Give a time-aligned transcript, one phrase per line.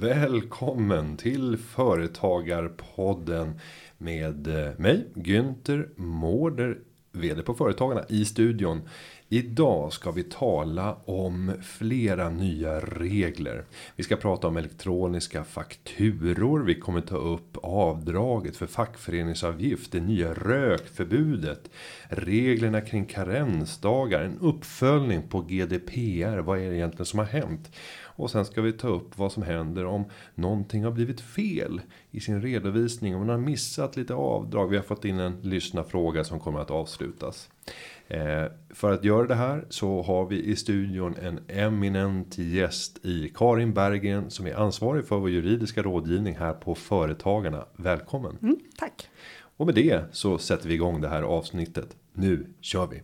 [0.00, 3.60] Välkommen till Företagarpodden
[3.98, 6.78] med eh, mig Günther Mårder
[7.12, 8.80] vd på Företagarna i studion.
[9.28, 13.64] Idag ska vi tala om flera nya regler.
[13.96, 16.64] Vi ska prata om elektroniska fakturor.
[16.64, 19.92] Vi kommer ta upp avdraget för fackföreningsavgift.
[19.92, 21.70] Det nya rökförbudet.
[22.08, 24.22] Reglerna kring karensdagar.
[24.22, 26.38] En uppföljning på GDPR.
[26.38, 27.70] Vad är det egentligen som har hänt?
[28.18, 30.04] Och sen ska vi ta upp vad som händer om
[30.34, 33.14] någonting har blivit fel i sin redovisning.
[33.14, 34.68] Om man har missat lite avdrag.
[34.68, 37.50] Vi har fått in en lyssna fråga som kommer att avslutas.
[38.08, 43.32] Eh, för att göra det här så har vi i studion en eminent gäst i
[43.34, 47.64] Karin Berggren som är ansvarig för vår juridiska rådgivning här på Företagarna.
[47.76, 48.38] Välkommen!
[48.42, 49.08] Mm, tack!
[49.56, 51.96] Och med det så sätter vi igång det här avsnittet.
[52.12, 53.02] Nu kör vi!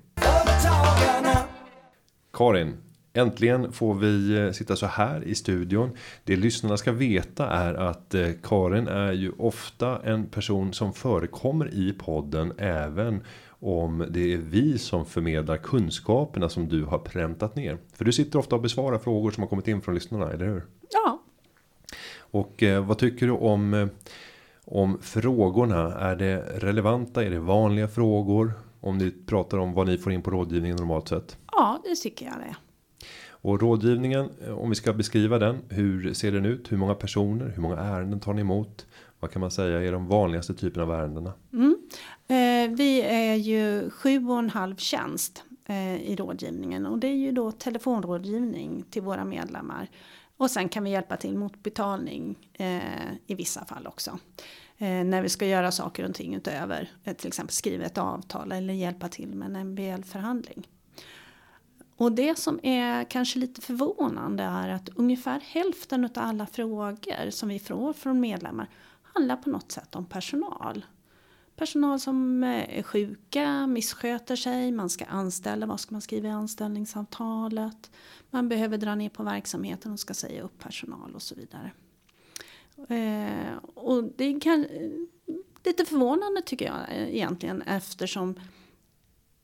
[2.32, 2.76] Karin,
[3.16, 5.90] Äntligen får vi eh, sitta så här i studion.
[6.24, 11.74] Det lyssnarna ska veta är att eh, Karin är ju ofta en person som förekommer
[11.74, 17.78] i podden även om det är vi som förmedlar kunskaperna som du har präntat ner.
[17.92, 20.62] För du sitter ofta och besvarar frågor som har kommit in från lyssnarna, eller hur?
[20.90, 21.22] Ja.
[22.18, 23.88] Och eh, vad tycker du om
[24.64, 25.94] om frågorna?
[25.94, 27.24] Är det relevanta?
[27.24, 28.52] Är det vanliga frågor?
[28.80, 31.38] Om ni pratar om vad ni får in på rådgivningen normalt sett?
[31.52, 32.56] Ja, det tycker jag det.
[33.44, 36.72] Och rådgivningen, eh, om vi ska beskriva den, hur ser den ut?
[36.72, 37.52] Hur många personer?
[37.54, 38.86] Hur många ärenden tar ni emot?
[39.20, 41.32] Vad kan man säga är de vanligaste typerna av ärendena?
[41.52, 41.76] Mm.
[42.28, 47.16] Eh, vi är ju sju och en halv tjänst eh, i rådgivningen och det är
[47.16, 49.88] ju då telefonrådgivning till våra medlemmar.
[50.36, 54.18] Och sen kan vi hjälpa till mot betalning eh, i vissa fall också.
[54.78, 58.52] Eh, när vi ska göra saker och ting utöver, eh, till exempel skriva ett avtal
[58.52, 60.66] eller hjälpa till med en MBL-förhandling.
[61.96, 67.48] Och det som är kanske lite förvånande är att ungefär hälften av alla frågor som
[67.48, 68.68] vi får från medlemmar
[69.02, 70.84] handlar på något sätt om personal.
[71.56, 76.30] Personal som eh, är sjuka, missköter sig, man ska anställa, vad ska man skriva i
[76.30, 77.90] anställningsavtalet?
[78.30, 81.70] Man behöver dra ner på verksamheten och ska säga upp personal och så vidare.
[82.88, 84.66] Eh, och det kan
[85.64, 88.40] lite förvånande tycker jag eh, egentligen eftersom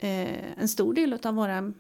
[0.03, 1.73] en stor del av våra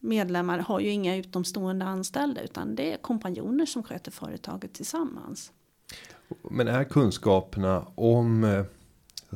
[0.00, 5.52] medlemmar har ju inga utomstående anställda utan det är kompanjoner som sköter företaget tillsammans.
[6.50, 8.64] Men är kunskaperna om eh,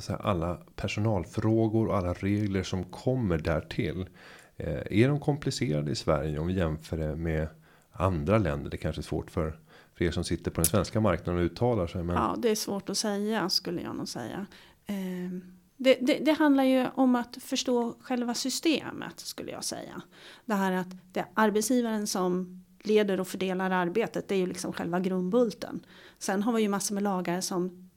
[0.00, 4.08] säga, alla personalfrågor och alla regler som kommer därtill.
[4.56, 7.48] Eh, är de komplicerade i Sverige om vi jämför det med
[7.92, 8.70] andra länder?
[8.70, 9.58] Det kanske är svårt för,
[9.94, 12.02] för er som sitter på den svenska marknaden och uttalar sig.
[12.02, 12.16] Men...
[12.16, 14.46] Ja, det är svårt att säga skulle jag nog säga.
[14.86, 15.40] Eh,
[15.82, 20.02] det, det, det, handlar ju om att förstå själva systemet skulle jag säga.
[20.44, 24.28] Det här att det är arbetsgivaren som leder och fördelar arbetet.
[24.28, 25.86] Det är ju liksom själva grundbulten.
[26.18, 27.90] Sen har vi ju massor med lagar som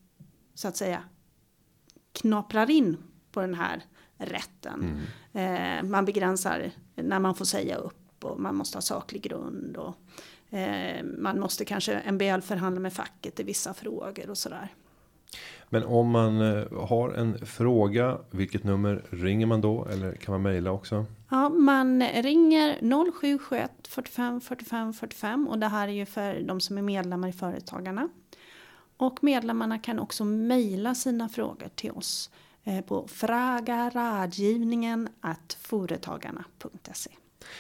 [0.54, 1.04] så att säga
[2.12, 2.98] knaprar in
[3.32, 3.86] på den här
[4.18, 5.06] rätten.
[5.34, 5.84] Mm.
[5.84, 9.78] Eh, man begränsar när man får säga upp och man måste ha saklig grund.
[9.78, 9.96] Och,
[10.58, 14.74] eh, man måste kanske MBL förhandla med facket i vissa frågor och sådär.
[15.74, 19.86] Men om man eh, har en fråga, vilket nummer ringer man då?
[19.86, 21.06] Eller kan man mejla också?
[21.30, 22.78] Ja, man ringer
[23.12, 27.32] 0771 45 45 45 och det här är ju för de som är medlemmar i
[27.32, 28.10] Företagarna.
[28.98, 32.30] Och medlemmarna kan också mejla sina frågor till oss
[32.64, 35.10] eh, på fragaradgivningen
[35.60, 37.12] företagarna.se.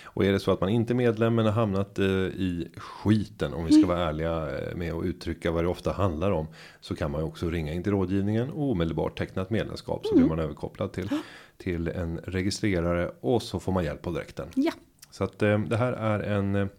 [0.03, 3.53] Och är det så att man inte är medlem men har hamnat eh, i skiten
[3.53, 6.47] om vi ska vara ärliga eh, med att uttrycka vad det ofta handlar om.
[6.81, 10.13] Så kan man ju också ringa in till rådgivningen och omedelbart teckna ett medlemskap så
[10.13, 10.37] blir mm.
[10.37, 11.09] man överkopplad till
[11.57, 14.47] till en registrerare och så får man hjälp på direkten.
[14.55, 14.71] Ja.
[15.11, 16.69] Så att det här är en.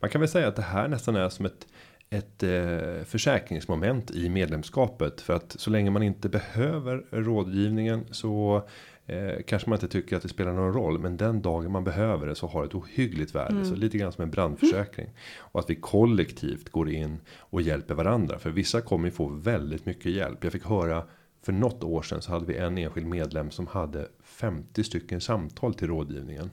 [0.00, 1.66] Man kan väl säga att det här nästan är som ett
[2.12, 8.62] ett eh, försäkringsmoment i medlemskapet för att så länge man inte behöver rådgivningen så
[9.12, 12.26] eh, kanske man inte tycker att det spelar någon roll, men den dagen man behöver
[12.26, 13.64] det så har det ett ohyggligt värde, mm.
[13.64, 15.16] så lite grann som en brandförsäkring mm.
[15.38, 19.86] och att vi kollektivt går in och hjälper varandra för vissa kommer ju få väldigt
[19.86, 20.44] mycket hjälp.
[20.44, 21.04] Jag fick höra
[21.42, 25.74] för något år sedan så hade vi en enskild medlem som hade 50 stycken samtal
[25.74, 26.50] till rådgivningen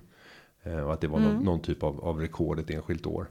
[0.63, 1.33] eh, och att det var mm.
[1.33, 3.27] någon, någon, typ av, av rekord ett enskilt år.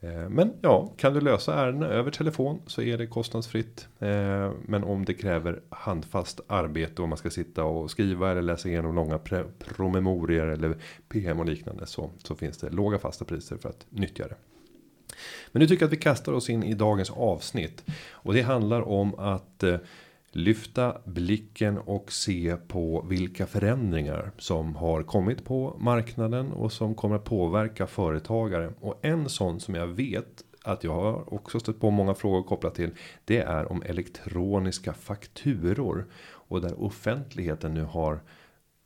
[0.00, 3.88] Eh, men ja, kan du lösa ärendena över telefon så är det kostnadsfritt.
[3.98, 8.68] Eh, men om det kräver handfast arbete och man ska sitta och skriva eller läsa
[8.68, 9.18] igenom långa
[9.58, 10.76] promemorier eller
[11.08, 14.36] PM och liknande så, så finns det låga fasta priser för att nyttja det.
[15.52, 18.88] Men nu tycker jag att vi kastar oss in i dagens avsnitt och det handlar
[18.88, 19.76] om att eh,
[20.36, 27.16] lyfta blicken och se på vilka förändringar som har kommit på marknaden och som kommer
[27.16, 31.90] att påverka företagare och en sån som jag vet att jag har också stött på
[31.90, 32.90] många frågor kopplat till.
[33.24, 38.20] Det är om elektroniska fakturor och där offentligheten nu har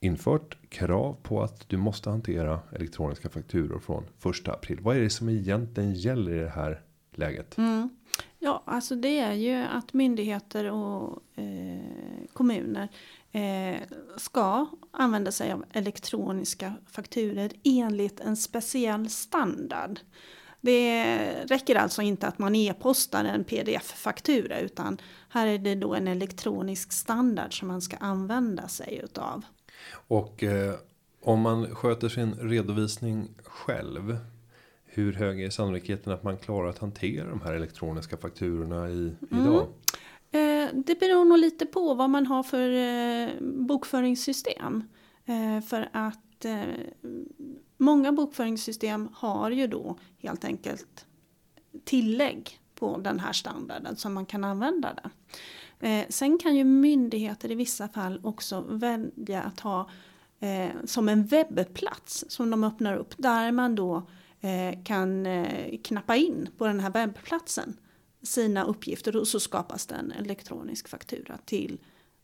[0.00, 4.78] infört krav på att du måste hantera elektroniska fakturor från första april.
[4.80, 6.80] Vad är det som egentligen gäller i det här
[7.14, 7.58] läget?
[7.58, 7.90] Mm.
[8.38, 12.88] Ja, alltså det är ju att myndigheter och eh, kommuner
[13.32, 13.80] eh,
[14.16, 20.00] ska använda sig av elektroniska fakturer enligt en speciell standard.
[20.60, 26.08] Det räcker alltså inte att man e-postar en pdf-faktura utan här är det då en
[26.08, 29.42] elektronisk standard som man ska använda sig utav.
[29.92, 30.74] Och eh,
[31.22, 34.18] om man sköter sin redovisning själv.
[35.00, 39.44] Hur hög är sannolikheten att man klarar att hantera de här elektroniska fakturorna i, mm.
[39.44, 39.66] idag?
[40.30, 44.84] Eh, det beror nog lite på vad man har för eh, bokföringssystem.
[45.24, 46.62] Eh, för att eh,
[47.76, 51.06] många bokföringssystem har ju då helt enkelt
[51.84, 55.10] tillägg på den här standarden som man kan använda den.
[55.90, 59.90] Eh, sen kan ju myndigheter i vissa fall också välja att ha
[60.40, 64.02] eh, som en webbplats som de öppnar upp där man då
[64.84, 67.76] kan eh, knappa in på den här webbplatsen
[68.22, 71.78] sina uppgifter och så skapas det en elektronisk faktura till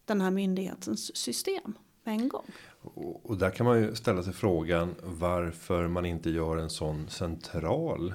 [0.04, 1.72] den här myndighetens system
[2.04, 2.44] på en gång.
[3.22, 8.14] Och, där kan man ju ställa sig frågan varför man inte gör en sån central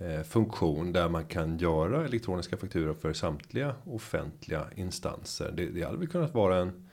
[0.00, 5.52] Eh, funktion där man kan göra elektroniska fakturor för samtliga offentliga instanser.
[5.56, 6.88] Det, det hade väl kunnat vara en,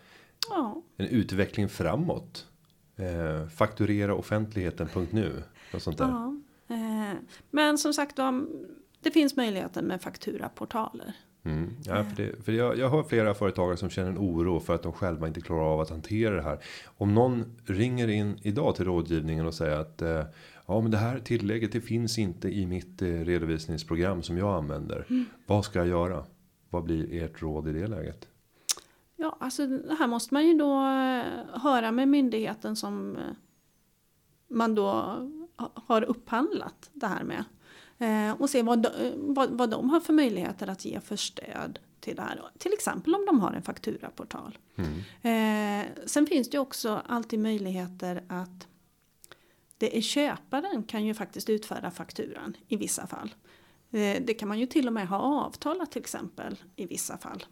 [0.49, 0.81] ja.
[0.97, 2.47] en utveckling framåt.
[2.95, 5.43] Eh, fakturera offentligheten.nu.
[5.73, 6.07] Och sånt där.
[6.07, 6.35] Ja.
[6.67, 7.17] Eh,
[7.51, 8.19] men som sagt
[8.99, 11.13] det finns möjligheten med fakturaportaler.
[11.45, 11.75] Mm.
[11.85, 14.83] Ja, för det, för jag, jag har flera företagare som känner en oro för att
[14.83, 16.59] de själva inte klarar av att hantera det här.
[16.97, 20.23] Om någon ringer in idag till rådgivningen och säger att eh,
[20.67, 25.05] ja, men det här tillägget det finns inte i mitt eh, redovisningsprogram som jag använder.
[25.09, 25.25] Mm.
[25.45, 26.25] Vad ska jag göra?
[26.69, 28.27] Vad blir ert råd i det läget?
[29.15, 30.79] Ja, alltså det här måste man ju då
[31.53, 33.17] höra med myndigheten som
[34.47, 35.17] man då
[35.73, 37.43] har upphandlat det här med.
[38.39, 42.15] och se vad de, vad, vad de har för möjligheter att ge för stöd till
[42.15, 42.41] det här.
[42.57, 44.57] Till exempel om de har en fakturaportal.
[44.75, 45.87] Mm.
[46.05, 48.67] sen finns det ju också alltid möjligheter att
[49.77, 53.35] det är köparen kan ju faktiskt utfärda fakturan i vissa fall.
[53.91, 57.45] Eh, det kan man ju till och med ha avtalat till exempel i vissa fall.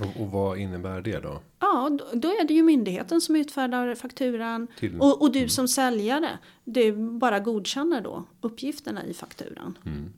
[0.00, 1.40] Och, och vad innebär det då?
[1.58, 5.48] Ja, då, är det ju myndigheten som utfärdar fakturan till, och, och, du mm.
[5.48, 9.78] som säljare du bara godkänner då uppgifterna i fakturan.
[9.86, 10.12] Mm.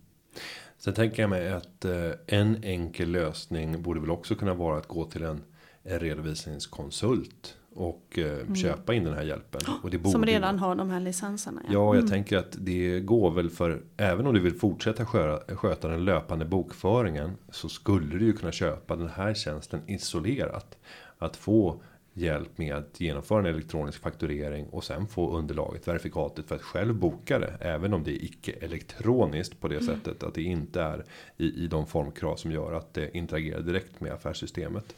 [0.78, 4.88] Sen tänker jag mig att eh, en enkel lösning borde väl också kunna vara att
[4.88, 5.42] gå till en,
[5.82, 8.56] en redovisningskonsult och eh, mm.
[8.56, 9.60] köpa in den här hjälpen.
[9.82, 11.62] Och det borde Som redan har de här licenserna.
[11.66, 12.10] Ja, ja jag mm.
[12.10, 16.44] tänker att det går väl för även om du vill fortsätta sköta, sköta den löpande
[16.44, 20.78] bokföringen så skulle du ju kunna köpa den här tjänsten isolerat.
[21.18, 21.80] Att få
[22.14, 26.94] hjälp med att genomföra en elektronisk fakturering och sen få underlaget verifikatet för att själv
[26.94, 29.86] boka det även om det är icke elektroniskt på det mm.
[29.86, 31.04] sättet att det inte är
[31.36, 34.94] i, i de formkrav som gör att det interagerar direkt med affärssystemet.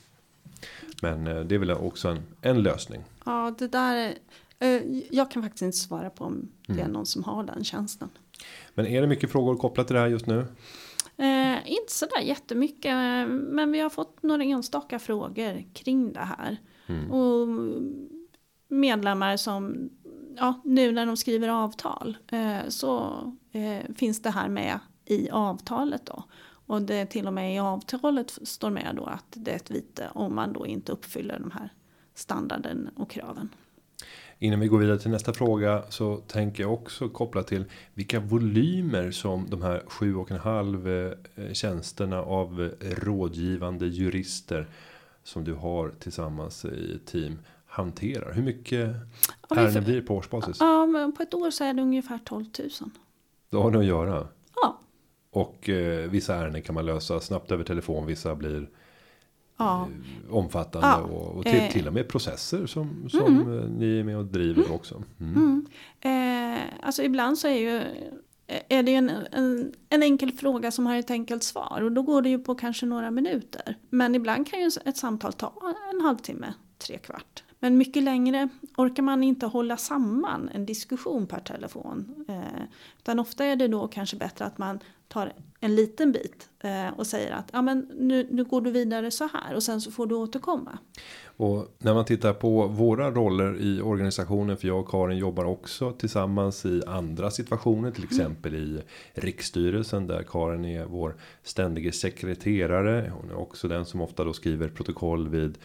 [1.02, 3.04] Men eh, det är väl också en, en lösning.
[3.24, 4.14] Ja, det där.
[4.58, 6.92] Eh, jag kan faktiskt inte svara på om det är mm.
[6.92, 8.08] någon som har den tjänsten.
[8.74, 10.46] Men är det mycket frågor kopplat till det här just nu?
[11.16, 12.94] Eh, inte sådär jättemycket.
[13.28, 16.56] Men vi har fått några enstaka frågor kring det här.
[16.86, 17.10] Mm.
[17.10, 17.48] Och
[18.68, 19.90] medlemmar som
[20.36, 23.12] ja, nu när de skriver avtal eh, så
[23.52, 26.24] eh, finns det här med i avtalet då.
[26.66, 30.10] Och det till och med i avtalet står med då att det är ett vite
[30.14, 31.72] om man då inte uppfyller de här
[32.14, 33.48] standarden och kraven.
[34.38, 39.10] Innan vi går vidare till nästa fråga så tänker jag också koppla till vilka volymer
[39.10, 44.68] som de här sju och en halv eh, tjänsterna av rådgivande jurister
[45.22, 48.32] som du har tillsammans i team hanterar.
[48.32, 48.94] Hur mycket
[49.50, 50.56] ärenden blir på årsbasis?
[50.60, 52.70] Ja, men på ett år så är det ungefär 12 000.
[53.50, 54.28] Då har ni att göra.
[55.36, 58.06] Och eh, vissa ärenden kan man lösa snabbt över telefon.
[58.06, 58.68] Vissa blir
[59.56, 59.88] ja.
[60.26, 60.86] eh, omfattande.
[60.86, 61.00] Ja.
[61.00, 61.70] Och, och till, eh.
[61.70, 63.58] till, och med processer som, som mm.
[63.58, 64.74] Eh, ni är med och driver mm.
[64.74, 65.02] också.
[65.20, 65.34] Mm.
[65.34, 65.66] mm.
[66.54, 67.82] Eh, alltså ibland så är ju
[68.68, 72.22] är det en, en, en, enkel fråga som har ett enkelt svar och då går
[72.22, 73.76] det ju på kanske några minuter.
[73.90, 75.52] Men ibland kan ju ett samtal ta
[75.94, 77.42] en halvtimme, tre kvart.
[77.58, 82.24] Men mycket längre orkar man inte hålla samman en diskussion per telefon.
[82.28, 82.62] Eh,
[82.98, 87.06] utan ofta är det då kanske bättre att man tar en liten bit eh, och
[87.06, 90.06] säger att ja, men nu, nu går du vidare så här och sen så får
[90.06, 90.78] du återkomma.
[91.36, 95.92] Och när man tittar på våra roller i organisationen för jag och Karin jobbar också
[95.92, 98.80] tillsammans i andra situationer till exempel i
[99.14, 103.12] riksstyrelsen där Karin är vår ständige sekreterare.
[103.20, 105.58] Hon är också den som ofta då skriver protokoll vid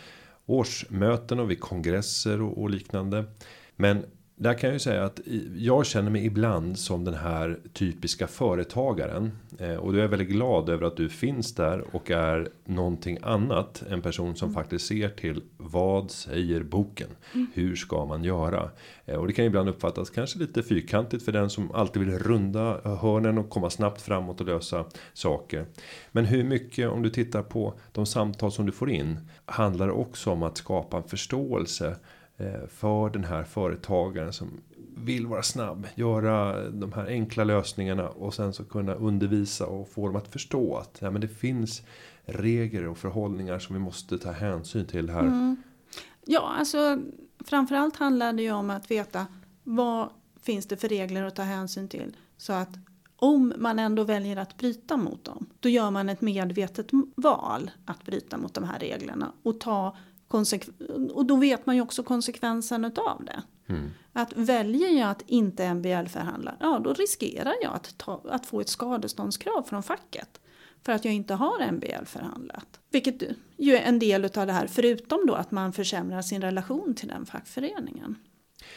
[0.45, 3.25] årsmöten och vid kongresser och, och liknande.
[3.75, 4.05] Men
[4.41, 5.19] där kan jag ju säga att
[5.55, 9.31] jag känner mig ibland som den här typiska företagaren.
[9.59, 13.83] Eh, och då är väldigt glad över att du finns där och är någonting annat.
[13.89, 14.63] En person som mm.
[14.63, 17.07] faktiskt ser till vad säger boken?
[17.33, 17.47] Mm.
[17.53, 18.69] Hur ska man göra?
[19.05, 22.81] Eh, och det kan ibland uppfattas kanske lite fyrkantigt för den som alltid vill runda
[22.83, 25.65] hörnen och komma snabbt framåt och lösa saker.
[26.11, 30.31] Men hur mycket om du tittar på de samtal som du får in handlar också
[30.31, 31.95] om att skapa en förståelse
[32.41, 34.61] Eh, för den här företagaren som
[34.95, 40.07] vill vara snabb, göra de här enkla lösningarna och sen så kunna undervisa och få
[40.07, 41.81] dem att förstå att ja, men det finns
[42.25, 45.19] regler och förhållningar som vi måste ta hänsyn till här.
[45.19, 45.63] Mm.
[46.25, 46.99] Ja, alltså
[47.45, 49.27] framförallt handlar det ju om att veta
[49.63, 50.09] vad
[50.41, 52.69] finns det för regler att ta hänsyn till så att
[53.15, 58.05] om man ändå väljer att bryta mot dem, då gör man ett medvetet val att
[58.05, 59.95] bryta mot de här reglerna och ta
[61.13, 63.43] och då vet man ju också konsekvensen av det.
[63.67, 63.89] Mm.
[64.13, 68.61] Att väljer jag att inte MBL förhandla, ja då riskerar jag att, ta, att få
[68.61, 70.39] ett skadeståndskrav från facket.
[70.85, 72.79] För att jag inte har MBL förhandlat.
[72.89, 73.23] Vilket
[73.57, 77.07] ju är en del av det här, förutom då att man försämrar sin relation till
[77.07, 78.15] den fackföreningen.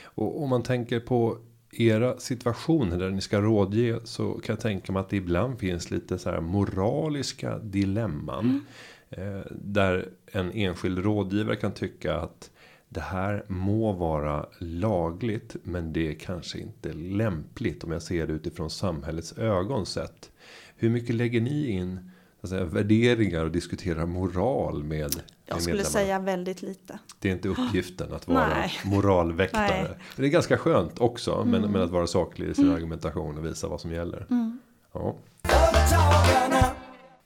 [0.05, 1.39] Och om man tänker på
[1.73, 5.91] era situationer där ni ska rådge så kan jag tänka mig att det ibland finns
[5.91, 8.45] lite så här moraliska dilemman.
[8.45, 8.65] Mm.
[9.11, 12.51] Eh, där en enskild rådgivare kan tycka att
[12.89, 18.33] det här må vara lagligt men det är kanske inte lämpligt om jag ser det
[18.33, 20.31] utifrån samhällets ögon sett.
[20.77, 22.11] Hur mycket lägger ni in
[22.49, 25.85] säga, värderingar och diskuterar moral med Jag skulle medlemmarna?
[25.85, 26.99] säga väldigt lite.
[27.19, 28.73] Det är inte uppgiften att vara Nej.
[28.85, 29.83] moralväktare.
[29.83, 29.99] Nej.
[30.17, 31.51] Det är ganska skönt också mm.
[31.51, 32.77] men, men att vara saklig i sin mm.
[32.77, 34.27] argumentation och visa vad som gäller.
[34.31, 34.59] Mm.
[34.93, 35.17] Ja.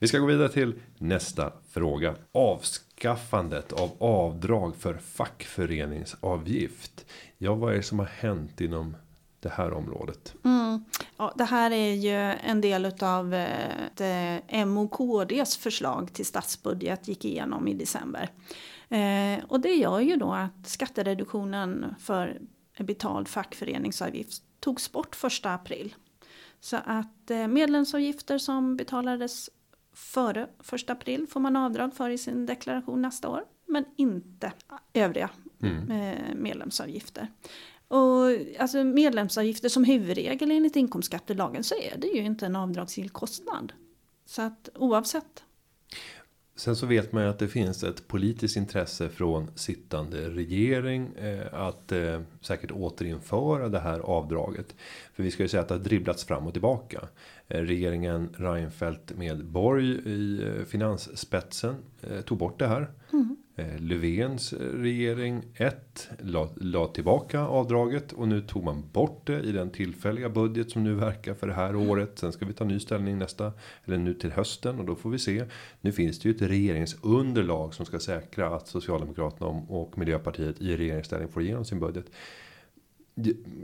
[0.00, 2.14] Vi ska gå vidare till nästa fråga.
[2.32, 7.06] Avskaffandet av avdrag för fackföreningsavgift.
[7.38, 8.96] Ja, vad är det som har hänt inom
[9.40, 10.34] det här området?
[10.44, 10.84] Mm.
[11.16, 17.08] Ja, det här är ju en del av eh, M och KDs förslag till statsbudget
[17.08, 18.30] gick igenom i december.
[18.88, 22.40] Eh, och det gör ju då att skattereduktionen för
[22.78, 25.94] betald fackföreningsavgift togs bort första april.
[26.60, 29.50] Så att eh, medlemsavgifter som betalades
[29.98, 33.44] före 1 april får man avdrag för i sin deklaration nästa år.
[33.66, 34.52] Men inte
[34.92, 35.30] övriga
[35.62, 35.90] mm.
[35.90, 37.28] Eh, medlemsavgifter.
[37.88, 38.26] Och
[38.58, 43.72] alltså medlemsavgifter som huvudregel enligt inkomstskattelagen så är det ju inte en avdragsgill kostnad.
[44.26, 45.44] Så att oavsett.
[46.56, 51.54] Sen så vet man ju att det finns ett politiskt intresse från sittande regering eh,
[51.54, 54.74] att eh, säkert återinföra det här avdraget.
[55.12, 57.08] För vi ska ju säga att det har dribblats fram och tillbaka.
[57.48, 62.90] Eh, regeringen Reinfeldt med Borg i eh, finansspetsen eh, tog bort det här.
[63.12, 63.36] Mm.
[63.78, 69.70] Löfvens regering 1 la, la, tillbaka avdraget och nu tog man bort det i den
[69.70, 71.90] tillfälliga budget som nu verkar för det här mm.
[71.90, 72.18] året.
[72.18, 73.52] Sen ska vi ta ny ställning nästa
[73.84, 75.44] eller nu till hösten och då får vi se.
[75.80, 81.28] Nu finns det ju ett regeringsunderlag som ska säkra att Socialdemokraterna och Miljöpartiet i regeringsställning
[81.28, 82.06] får igenom sin budget.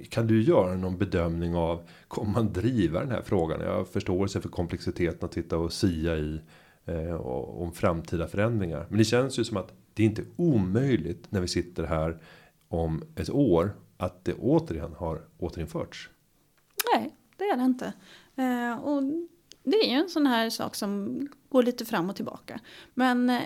[0.09, 3.61] Kan du göra någon bedömning av kommer man driva den här frågan?
[3.61, 6.41] Jag har förståelse för komplexiteten att titta och sia i
[6.85, 8.87] eh, om framtida förändringar.
[8.89, 12.19] Men det känns ju som att det är inte omöjligt när vi sitter här
[12.69, 16.11] om ett år att det återigen har återinförts.
[16.95, 17.93] Nej, det är det inte.
[18.37, 19.03] Eh, och
[19.63, 22.61] det är ju en sån här sak som går lite fram och tillbaka.
[22.95, 23.43] Men eh,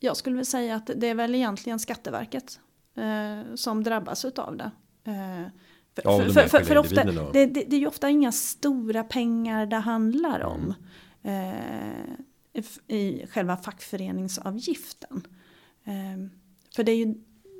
[0.00, 2.60] jag skulle väl säga att det är väl egentligen Skatteverket
[2.94, 4.70] eh, som drabbas utav det.
[5.08, 5.50] Eh,
[5.94, 9.66] för, ja, för, för, för ofta, det, det, det, är ju ofta inga stora pengar
[9.66, 10.74] det handlar om.
[11.22, 12.04] Mm.
[12.52, 12.64] Eh,
[12.96, 15.26] I själva fackföreningsavgiften.
[15.84, 16.28] Eh,
[16.76, 17.14] för det är ju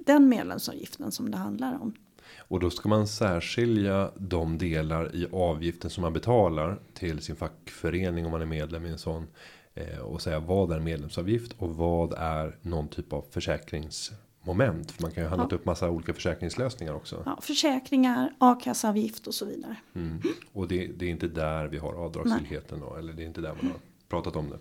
[0.07, 1.95] den medlemsavgiften som det handlar om.
[2.38, 8.26] Och då ska man särskilja de delar i avgiften som man betalar till sin fackförening
[8.26, 9.26] om man är medlem i en sån.
[9.75, 14.12] Eh, och säga vad är medlemsavgift och vad är någon typ av försäkrings
[14.49, 14.90] moment.
[14.90, 15.57] För man kan ju handla ja.
[15.57, 17.23] upp massa olika försäkringslösningar också.
[17.26, 19.76] Ja, försäkringar, a-kassaavgift och så vidare.
[19.95, 20.23] Mm.
[20.52, 22.97] Och det, det, är inte där vi har avdragsgillheten då.
[22.97, 24.59] Eller det är inte där man har pratat om det.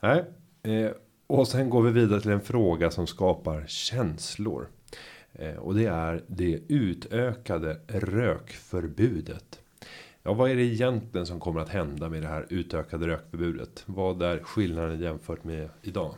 [0.00, 0.24] Nej.
[0.62, 0.90] Eh,
[1.26, 4.68] och sen går vi vidare till en fråga som skapar känslor.
[5.32, 9.60] Eh, och det är det utökade rökförbudet.
[10.22, 13.82] Ja, vad är det egentligen som kommer att hända med det här utökade rökförbudet?
[13.86, 16.14] Vad är skillnaden jämfört med idag?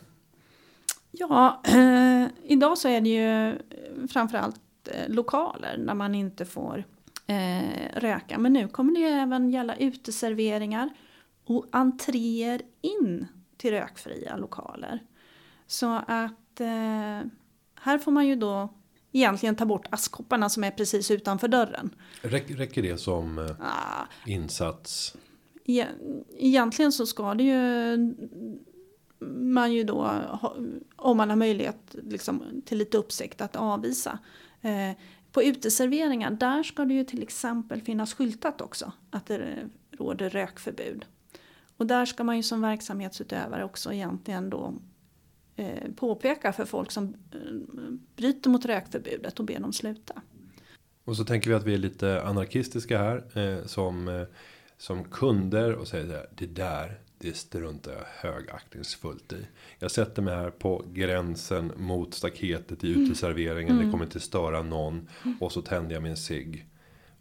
[1.19, 3.59] Ja, eh, idag så är det ju
[4.09, 6.85] framförallt eh, lokaler när man inte får
[7.27, 8.39] eh, röka.
[8.39, 10.91] Men nu kommer det ju även gälla uteserveringar
[11.45, 15.03] och entréer in till rökfria lokaler.
[15.67, 17.21] Så att eh,
[17.81, 18.69] här får man ju då
[19.13, 21.91] egentligen ta bort askkopparna som är precis utanför dörren.
[22.23, 25.17] Räcker, räcker det som eh, ah, insats?
[25.65, 25.87] E
[26.39, 27.97] egentligen så ska det ju
[29.19, 30.11] man ju då,
[30.97, 34.19] om man har möjlighet liksom, till lite uppsikt, att avvisa.
[34.61, 34.91] Eh,
[35.33, 41.07] på uteserveringar, där ska det ju till exempel finnas skyltat också att det råder rökförbud.
[41.77, 44.75] Och där ska man ju som verksamhetsutövare också egentligen då
[45.57, 47.41] eh, påpeka för folk som eh,
[48.17, 50.23] bryter mot rökförbudet och ber dem sluta.
[51.05, 54.27] Och så tänker vi att vi är lite anarkistiska här eh, som eh,
[54.79, 59.47] som kunder och säger så här, det där det struntar jag högaktningsfullt i.
[59.79, 63.05] Jag sätter mig här på gränsen mot staketet i mm.
[63.05, 63.73] uteserveringen.
[63.73, 63.87] Mm.
[63.87, 65.09] Det kommer inte störa någon.
[65.41, 66.67] Och så tänder jag min cigg.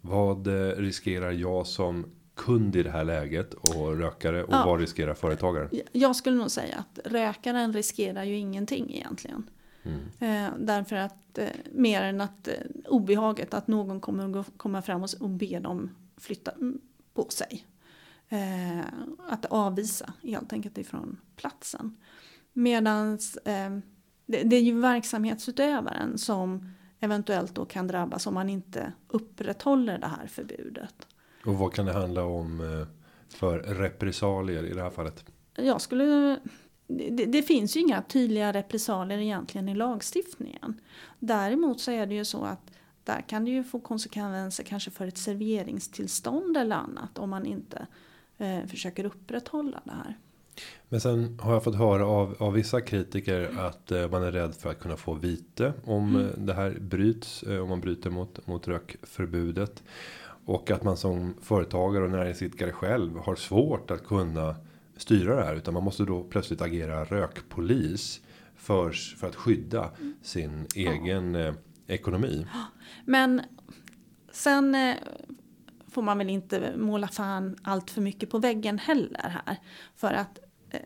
[0.00, 4.66] Vad eh, riskerar jag som kund i det här läget och rökare och ja.
[4.66, 5.68] vad riskerar företagaren?
[5.92, 9.50] Jag skulle nog säga att rökaren riskerar ju ingenting egentligen.
[9.82, 10.00] Mm.
[10.18, 12.54] Eh, därför att eh, mer än att eh,
[12.86, 16.52] obehaget att någon kommer att komma fram och, och be dem flytta
[17.14, 17.66] på sig.
[18.34, 18.84] Eh,
[19.28, 21.96] att avvisa helt enkelt ifrån platsen.
[22.52, 23.70] Medan eh,
[24.26, 30.06] det, det, är ju verksamhetsutövaren som eventuellt då kan drabbas om man inte upprätthåller det
[30.06, 31.06] här förbudet.
[31.46, 32.86] Och vad kan det handla om eh,
[33.28, 35.24] för repressalier i det här fallet?
[35.54, 36.38] Jag skulle
[36.86, 40.80] det, det, finns ju inga tydliga repressalier egentligen i lagstiftningen.
[41.18, 42.70] Däremot så är det ju så att
[43.04, 47.86] där kan det ju få konsekvenser kanske för ett serveringstillstånd eller annat om man inte
[48.38, 50.18] eh, försöker upprätthålla det här.
[50.88, 54.54] Men sen har jag fått höra av, av vissa kritiker att eh, man är rädd
[54.54, 56.26] för att kunna få vite om mm.
[56.26, 57.42] Eh, det här bryts.
[57.42, 59.82] Eh, om man bryter mot, mot rökförbudet.
[60.46, 64.56] Och att man som företagare och näringsidkare själv har svårt att kunna
[64.96, 65.54] styra det här.
[65.54, 68.20] Utan man måste då plötsligt agera rökpolis.
[68.56, 70.14] För, för att skydda mm.
[70.22, 71.54] sin egen eh,
[71.86, 72.46] ekonomi.
[73.04, 73.42] Men
[74.32, 74.94] sen eh,
[75.94, 79.56] får man väl inte måla fan allt för mycket på väggen heller här.
[79.96, 80.38] För att
[80.70, 80.80] eh,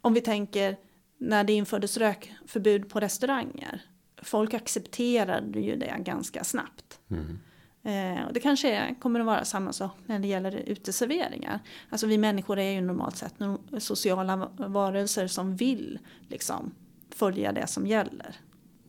[0.00, 0.76] om vi tänker
[1.18, 3.82] när det infördes rökförbud på restauranger.
[4.22, 7.00] Folk accepterade ju det ganska snabbt.
[7.10, 7.38] Mm.
[7.82, 11.60] Eh, och det kanske kommer att vara samma sak när det gäller uteserveringar.
[11.90, 13.34] Alltså vi människor är ju normalt sett
[13.78, 16.74] sociala varelser som vill liksom
[17.10, 18.36] följa det som gäller.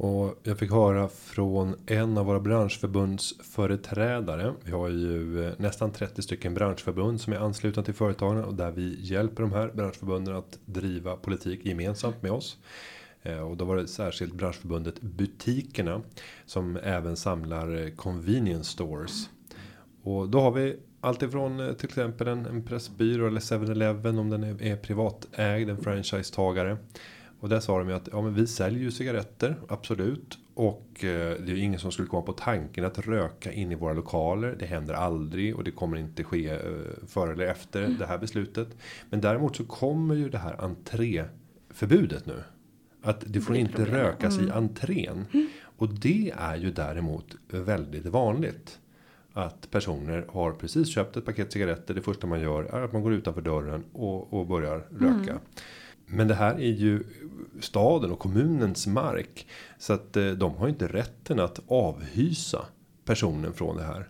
[0.01, 4.53] Och jag fick höra från en av våra branschförbundsföreträdare.
[4.63, 8.71] Vi har ju eh, nästan 30 stycken branschförbund som är anslutna till företagen och där
[8.71, 12.57] vi hjälper de här branschförbunden att driva politik gemensamt med oss.
[13.21, 16.01] Eh, och då var det särskilt branschförbundet butikerna
[16.45, 19.29] som även samlar eh, convenience stores.
[20.03, 24.63] Och då har vi alltifrån till exempel en, en Pressbyrå eller 7-Eleven om den är,
[24.63, 26.77] är privatägd, en franchisetagare.
[27.39, 30.37] Och där sa de ju att ja, men vi säljer ju cigaretter, absolut.
[30.53, 33.75] Och eh, det är ju ingen som skulle komma på tanken att röka in i
[33.75, 34.55] våra lokaler.
[34.59, 36.59] Det händer aldrig och det kommer inte ske eh,
[37.07, 37.97] före eller efter mm.
[37.97, 38.67] det här beslutet.
[39.09, 42.43] Men däremot så kommer ju det här entréförbudet nu.
[43.01, 43.95] Att det får inte problem.
[43.95, 44.47] rökas mm.
[44.47, 45.25] i entrén.
[45.33, 45.47] Mm.
[45.77, 48.79] Och det är ju däremot väldigt vanligt.
[49.33, 51.93] Att personer har precis köpt ett paket cigaretter.
[51.93, 55.39] Det första man gör är att man går utanför dörren och, och börjar röka.
[56.11, 57.03] Men det här är ju
[57.59, 59.47] staden och kommunens mark.
[59.77, 62.65] Så att eh, de har inte rätten att avhysa
[63.05, 64.09] personen från det här.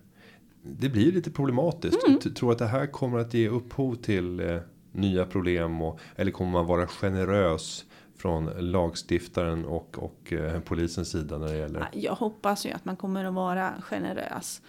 [0.61, 2.07] Det blir lite problematiskt.
[2.07, 2.19] Mm.
[2.19, 4.57] Tror att det här kommer att ge upphov till eh,
[4.91, 7.85] nya problem och eller kommer man vara generös
[8.17, 11.89] från lagstiftaren och och eh, polisens sida när det gäller.
[11.93, 14.61] Jag hoppas ju att man kommer att vara generös.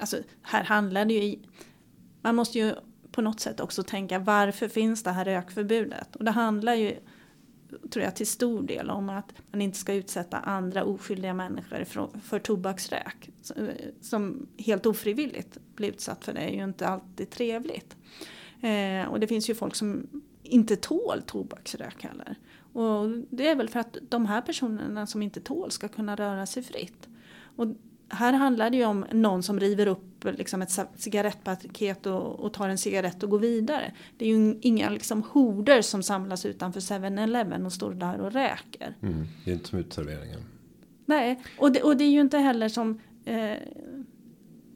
[0.00, 1.38] Alltså här handlar det ju.
[2.22, 2.74] Man måste ju
[3.12, 6.16] på något sätt också tänka varför finns det här rökförbudet?
[6.16, 6.96] Och det handlar ju
[7.90, 12.08] tror jag till stor del om att man inte ska utsätta andra oskyldiga människor för,
[12.22, 13.30] för tobaksrök.
[14.00, 17.96] Som helt ofrivilligt blir utsatt för det är ju inte alltid trevligt.
[18.60, 20.06] Eh, och det finns ju folk som
[20.42, 22.36] inte tål tobaksrök heller.
[22.72, 26.46] Och det är väl för att de här personerna som inte tål ska kunna röra
[26.46, 27.08] sig fritt.
[27.56, 27.66] Och
[28.12, 32.68] här handlar det ju om någon som river upp liksom ett cigarettpaket och, och, tar
[32.68, 33.92] en cigarett och går vidare.
[34.16, 38.96] Det är ju inga liksom horder som samlas utanför 7-Eleven och står där och räker.
[39.02, 40.40] Mm, det är inte som utserveringen.
[41.06, 43.56] Nej, och det, och det är ju inte heller som eh,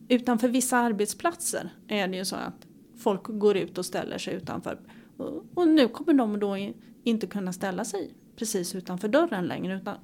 [0.08, 2.66] utanför vissa arbetsplatser är det ju så att
[2.98, 4.78] folk går ut och ställer sig utanför.
[5.16, 6.72] Och, och nu kommer de då
[7.04, 9.96] inte kunna ställa sig precis utanför dörren längre utan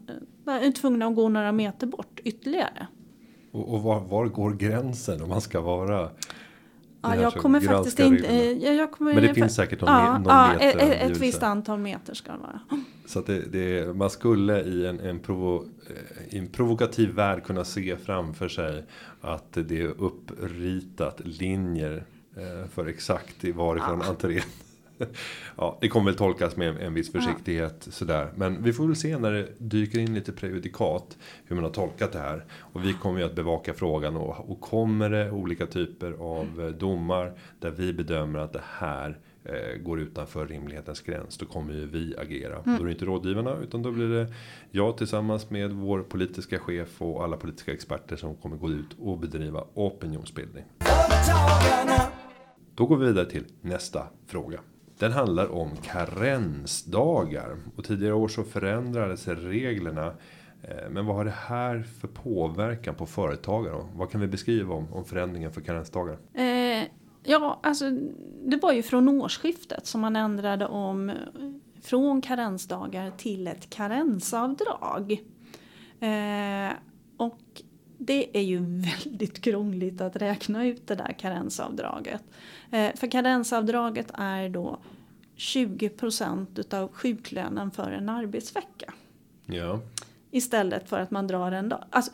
[0.47, 2.87] eh, är tvungna att gå några meter bort ytterligare.
[3.53, 6.11] Och, och var, var, går gränsen om man ska vara?
[7.03, 8.27] Ja, jag kommer faktiskt inte.
[8.27, 10.79] Eh, jag, jag kommer Men det finns säkert någon, ja, någon ja, meter.
[10.79, 12.61] ett, ett visst antal meter ska det vara.
[13.07, 17.65] Så att det, det, man skulle i en, en, provo, eh, en provokativ värld kunna
[17.65, 18.85] se framför sig
[19.21, 22.05] att det är uppritat linjer
[22.37, 24.09] eh, för exakt varifrån ja.
[24.09, 24.43] entrén
[25.57, 27.93] ja, det kommer väl tolkas med en viss försiktighet ja.
[27.93, 28.29] sådär.
[28.37, 32.13] Men vi får väl se när det dyker in lite prejudikat hur man har tolkat
[32.13, 32.45] det här.
[32.59, 36.67] Och vi kommer ju att bevaka frågan och, och kommer det olika typer av eh,
[36.67, 41.39] domar där vi bedömer att det här eh, går utanför rimlighetens gräns.
[41.39, 42.59] Då kommer ju vi agera.
[42.59, 42.77] Mm.
[42.77, 44.33] Då är det inte rådgivarna utan då blir det
[44.71, 49.19] jag tillsammans med vår politiska chef och alla politiska experter som kommer gå ut och
[49.19, 50.65] bedriva opinionsbildning.
[52.75, 54.61] Då går vi vidare till nästa fråga.
[55.03, 57.57] Den handlar om karensdagar.
[57.77, 60.07] Och tidigare år så förändrades reglerna.
[60.63, 63.87] Eh, men vad har det här för påverkan på företagare?
[63.95, 66.19] Vad kan vi beskriva om, om förändringen för karensdagar?
[66.35, 66.85] Eh,
[67.23, 67.91] ja, alltså
[68.45, 71.17] det var ju från årsskiftet som man ändrade om eh,
[71.83, 75.13] från karensdagar till ett karensavdrag.
[76.01, 76.73] Eh,
[77.17, 77.63] och
[78.07, 82.23] det är ju väldigt krångligt att räkna ut det där karensavdraget.
[82.71, 84.79] Eh, för karensavdraget är då
[85.37, 88.95] 20% utav sjuklönen för en arbetsvecka.
[89.47, 89.81] Ja.
[90.31, 91.85] Istället för att man drar en dag.
[91.91, 92.13] Alltså,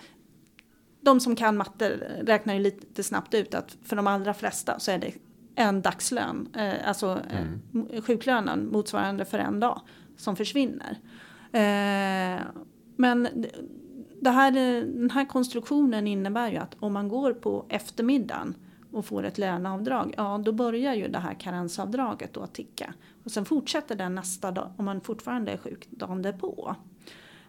[1.00, 1.88] de som kan matte
[2.22, 5.12] räknar ju lite snabbt ut att för de allra flesta så är det
[5.54, 8.02] en dagslön, eh, alltså eh, mm.
[8.02, 9.80] sjuklönen motsvarande för en dag
[10.16, 10.98] som försvinner.
[12.96, 13.28] Men
[14.20, 18.54] det här, den här konstruktionen innebär ju att om man går på eftermiddagen
[18.92, 22.94] och får ett löneavdrag, ja då börjar ju det här karensavdraget då att ticka.
[23.24, 26.76] Och sen fortsätter den nästa dag om man fortfarande är sjuk dagen därpå.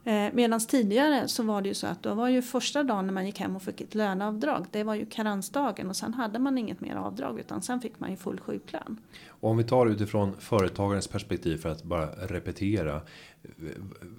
[0.04, 3.14] Eh, Medan tidigare så var det ju så att då var ju första dagen när
[3.14, 4.66] man gick hem och fick ett löneavdrag.
[4.72, 8.10] Det var ju karensdagen och sen hade man inget mer avdrag utan sen fick man
[8.10, 8.98] ju full sjuklön.
[9.28, 13.02] Och om vi tar utifrån företagarens perspektiv för att bara repetera.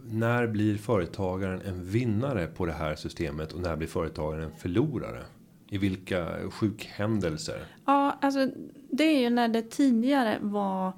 [0.05, 5.23] När blir företagaren en vinnare på det här systemet och när blir företagaren en förlorare?
[5.69, 7.65] I vilka sjukhändelser?
[7.85, 8.51] Ja, alltså
[8.91, 10.93] det är ju när det tidigare var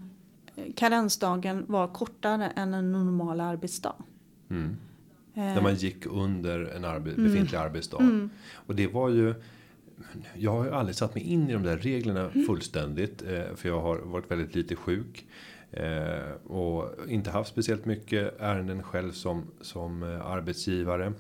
[0.77, 3.95] karensdagen var kortare än en normal arbetsdag.
[4.51, 4.77] Mm.
[5.35, 5.43] Eh.
[5.43, 7.25] När man gick under en arbe mm.
[7.25, 8.01] befintlig arbetsdag.
[8.01, 8.31] Mm.
[8.53, 9.35] Och det var ju.
[10.35, 12.47] Jag har ju aldrig satt mig in i de där reglerna mm.
[12.47, 13.23] fullständigt.
[13.23, 15.27] Eh, för jag har varit väldigt lite sjuk.
[15.73, 21.13] Eh, och inte haft speciellt mycket ärenden själv som, som eh, arbetsgivare.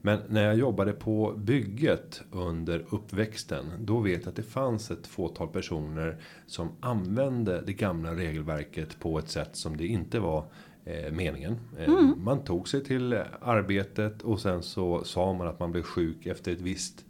[0.00, 3.64] Men när jag jobbade på bygget under uppväxten.
[3.80, 6.16] Då vet jag att det fanns ett fåtal personer
[6.46, 10.44] som använde det gamla regelverket på ett sätt som det inte var
[10.84, 11.58] eh, meningen.
[11.78, 12.14] Eh, mm.
[12.18, 16.52] Man tog sig till arbetet och sen så sa man att man blev sjuk efter
[16.52, 17.04] ett visst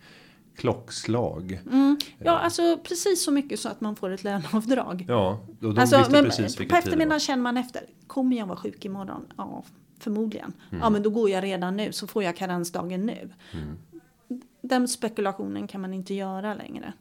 [0.57, 1.61] klockslag.
[1.66, 1.99] Mm.
[2.19, 2.45] Ja, eh.
[2.45, 5.05] alltså precis så mycket så att man får ett löneavdrag.
[5.09, 7.83] Ja, och de alltså, visste precis vilken På eftermiddagen känner man efter.
[8.07, 9.33] Kommer jag vara sjuk imorgon?
[9.37, 9.64] Ja,
[9.99, 10.53] förmodligen.
[10.71, 10.83] Mm.
[10.83, 13.31] Ja, men då går jag redan nu så får jag karensdagen nu.
[13.53, 13.77] Mm.
[14.62, 16.92] Den spekulationen kan man inte göra längre.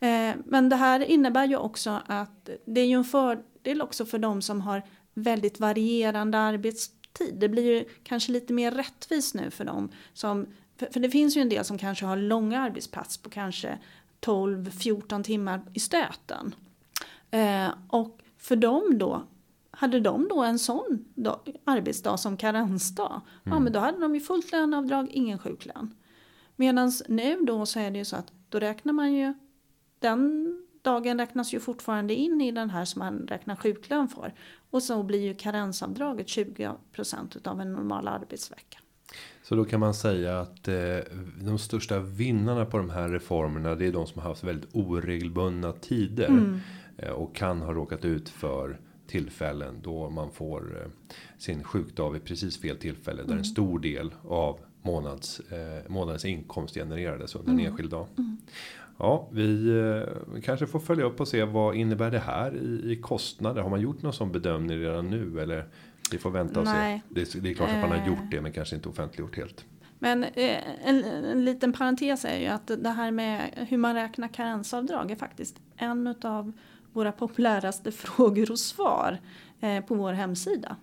[0.00, 4.18] Eh, men det här innebär ju också att det är ju en fördel också för
[4.18, 4.82] de som har
[5.14, 7.34] väldigt varierande arbetstid.
[7.34, 10.46] Det blir ju kanske lite mer rättvist nu för dem som
[10.92, 13.78] för, det finns ju en del som kanske har långa arbetspass på kanske
[14.20, 16.54] 12-14 timmar i stöten.
[17.30, 19.22] Eh, och för dem då
[19.70, 23.56] hade de då en sån dag, arbetsdag som karensdag, mm.
[23.56, 25.94] ja men då hade de ju fullt löneavdrag, ingen sjuklön.
[26.56, 29.34] Medan nu då så är det ju så att då räknar man ju,
[29.98, 30.46] den
[30.82, 34.34] dagen räknas ju fortfarande in i den här som man räknar sjuklön för.
[34.70, 38.78] Och så blir ju karensavdraget 20% av en normal arbetsvecka.
[39.42, 40.98] Så då kan man säga att eh,
[41.40, 45.72] de största vinnarna på de här reformerna det är de som har haft väldigt oregelbundna
[45.72, 46.28] tider.
[46.28, 46.58] Mm.
[46.96, 50.90] Eh, och kan ha råkat ut för tillfällen då man får eh,
[51.38, 53.18] sin sjukdag vid precis fel tillfälle.
[53.18, 53.26] Mm.
[53.26, 53.44] Där en mm.
[53.44, 57.64] stor del av månads, eh, månadens inkomst genererades under mm.
[57.64, 58.06] en enskild dag.
[58.18, 58.36] Mm.
[58.98, 62.96] Ja, vi eh, kanske får följa upp och se vad innebär det här i, i
[62.96, 63.62] kostnader?
[63.62, 65.68] Har man gjort någon sån bedömning redan nu eller?
[66.10, 67.02] Vi får vänta och Nej.
[67.08, 67.14] se.
[67.14, 69.64] Det, det är klart att man har gjort det men kanske inte offentliggjort helt.
[69.98, 74.28] Men eh, en, en liten parentes är ju att det här med hur man räknar
[74.28, 76.52] karensavdrag är faktiskt en av
[76.92, 79.18] våra populäraste frågor och svar
[79.60, 80.76] eh, på vår hemsida.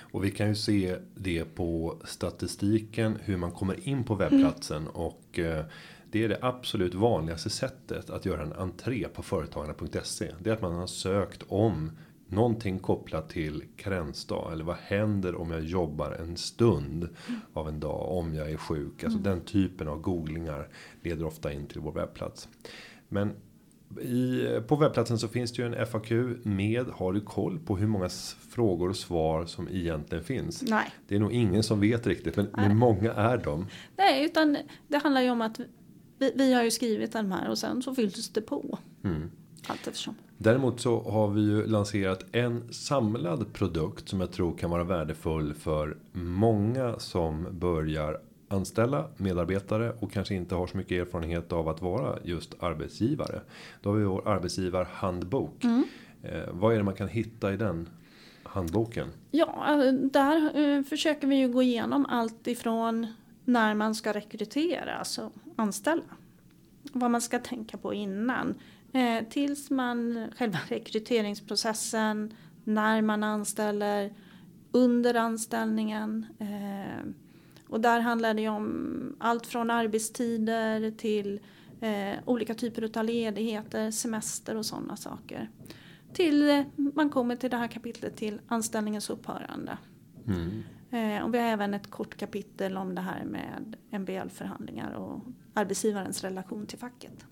[0.00, 4.92] Och vi kan ju se det på statistiken hur man kommer in på webbplatsen mm.
[4.92, 5.64] och eh,
[6.10, 10.32] Det är det absolut vanligaste sättet att göra en entré på företagarna.se.
[10.40, 11.90] Det är att man har sökt om
[12.28, 17.08] någonting kopplat till karensdag eller vad händer om jag jobbar en stund
[17.52, 19.04] av en dag om jag är sjuk.
[19.04, 20.68] Alltså den typen av googlingar
[21.02, 22.48] leder ofta in till vår webbplats.
[23.08, 23.32] Men
[24.00, 26.10] i, på webbplatsen så finns det ju en FAQ
[26.42, 26.86] med.
[26.86, 28.08] Har du koll på hur många
[28.48, 30.62] frågor och svar som egentligen finns?
[30.62, 30.90] Nej.
[31.08, 33.66] Det är nog ingen som vet riktigt, men, men många är de.
[33.96, 34.56] Nej, utan
[34.88, 35.60] det handlar ju om att
[36.18, 38.78] vi, vi har ju skrivit den här och sen så fylls det på.
[39.04, 39.30] Mm.
[39.66, 40.14] Allt eftersom.
[40.38, 45.54] Däremot så har vi ju lanserat en samlad produkt som jag tror kan vara värdefull
[45.54, 51.82] för många som börjar anställa medarbetare och kanske inte har så mycket erfarenhet av att
[51.82, 53.40] vara just arbetsgivare.
[53.82, 55.64] Då har vi vår arbetsgivarhandbok.
[55.64, 55.84] Mm.
[56.22, 57.88] Eh, vad är det man kan hitta i den
[58.42, 59.08] handboken?
[59.30, 63.06] Ja, eh, där eh, försöker vi ju gå igenom allt ifrån
[63.44, 66.02] när man ska rekrytera, alltså anställa.
[66.92, 68.54] Vad man ska tänka på innan.
[68.96, 74.12] Eh, tills man, själva rekryteringsprocessen, när man anställer,
[74.72, 76.26] under anställningen.
[76.38, 77.06] Eh,
[77.68, 81.40] och där handlar det ju om allt från arbetstider till
[81.80, 85.50] eh, olika typer av ledigheter, semester och sådana saker.
[86.12, 89.78] Till eh, man kommer till det här kapitlet till anställningens upphörande.
[90.26, 90.62] Mm.
[90.90, 95.20] Eh, och vi har även ett kort kapitel om det här med MBL-förhandlingar och
[95.54, 97.26] arbetsgivarens relation till facket.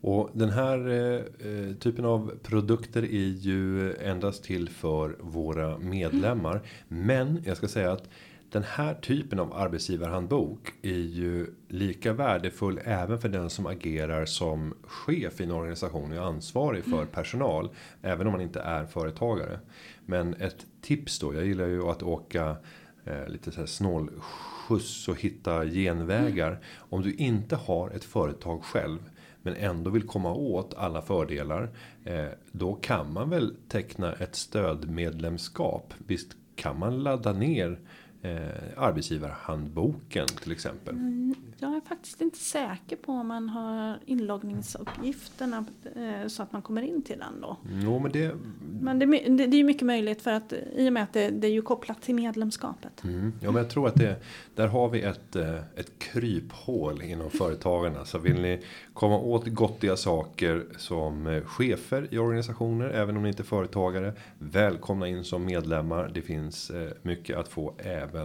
[0.00, 6.62] Och den här eh, typen av produkter är ju endast till för våra medlemmar.
[6.88, 8.08] Men jag ska säga att
[8.50, 14.74] den här typen av arbetsgivarhandbok är ju lika värdefull även för den som agerar som
[14.82, 17.68] chef i en organisation och är ansvarig för personal.
[18.02, 19.58] Även om man inte är företagare.
[20.06, 22.56] Men ett tips då, jag gillar ju att åka
[23.04, 26.58] eh, lite så här snålskjuts och hitta genvägar.
[26.76, 28.98] Om du inte har ett företag själv
[29.46, 31.70] men ändå vill komma åt alla fördelar.
[32.04, 35.94] Eh, då kan man väl teckna ett stödmedlemskap.
[36.06, 37.78] Visst kan man ladda ner
[38.26, 40.94] eh, arbetsgivarhandboken till exempel.
[40.94, 45.64] Mm, jag är faktiskt inte säker på om man har inloggningsuppgifterna
[45.96, 47.56] eh, så att man kommer in till den då.
[47.82, 48.34] Jo, men det.
[48.80, 51.30] Men det, det, det är ju mycket möjligt för att i och med att det,
[51.30, 53.04] det är ju kopplat till medlemskapet.
[53.04, 54.16] Mm, ja, men jag tror att det
[54.54, 58.04] där har vi ett eh, ett kryphål inom företagarna.
[58.04, 58.60] Så vill ni
[58.92, 64.12] komma åt gottiga saker som eh, chefer i organisationer, även om ni inte är företagare.
[64.38, 66.10] Välkomna in som medlemmar.
[66.14, 68.15] Det finns eh, mycket att få även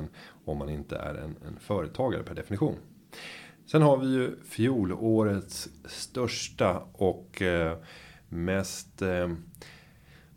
[0.45, 2.75] om man inte är en, en företagare per definition.
[3.65, 7.77] Sen har vi ju fjolårets största och eh,
[8.29, 9.29] mest eh,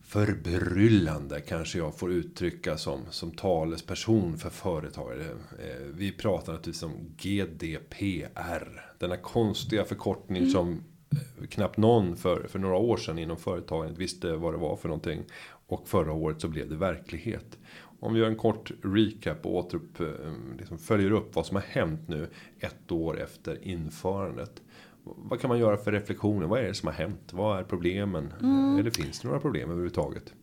[0.02, 5.24] förbryllande kanske jag får uttrycka som som talesperson för företagare.
[5.58, 8.90] Eh, vi pratar naturligtvis om GDPR.
[8.98, 10.50] Denna konstiga förkortning mm.
[10.50, 10.84] som
[11.50, 15.24] knappt någon för, för några år sedan inom företaget visste vad det var för någonting.
[15.66, 17.58] Och förra året så blev det verklighet.
[18.04, 20.06] Om vi gör en kort recap och återupp, eh,
[20.58, 24.62] liksom följer upp vad som har hänt nu ett år efter införandet.
[25.04, 26.46] Vad kan man göra för reflektioner?
[26.46, 27.32] Vad är det som har hänt?
[27.32, 28.32] Vad är problemen?
[28.40, 28.78] Mm.
[28.78, 30.34] Eller finns det några problem överhuvudtaget?